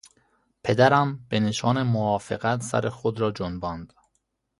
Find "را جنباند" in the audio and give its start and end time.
3.19-3.93